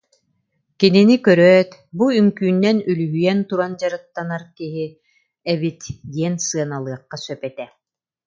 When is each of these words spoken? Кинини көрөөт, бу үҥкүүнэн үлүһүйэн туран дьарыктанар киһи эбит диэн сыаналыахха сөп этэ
Кинини 0.79 1.15
көрөөт, 1.25 1.71
бу 1.99 2.05
үҥкүүнэн 2.19 2.77
үлүһүйэн 2.91 3.39
туран 3.49 3.73
дьарыктанар 3.79 4.43
киһи 4.57 4.85
эбит 5.53 5.81
диэн 6.13 6.35
сыаналыахха 6.47 7.17
сөп 7.25 7.41
этэ 7.49 7.65